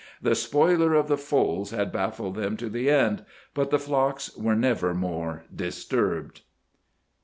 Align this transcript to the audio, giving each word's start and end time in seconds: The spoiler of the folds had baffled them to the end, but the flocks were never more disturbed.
The 0.19 0.33
spoiler 0.33 0.95
of 0.95 1.07
the 1.09 1.15
folds 1.15 1.69
had 1.69 1.91
baffled 1.91 2.33
them 2.33 2.57
to 2.57 2.69
the 2.69 2.89
end, 2.89 3.23
but 3.53 3.69
the 3.69 3.77
flocks 3.77 4.35
were 4.35 4.55
never 4.55 4.95
more 4.95 5.43
disturbed. 5.55 6.41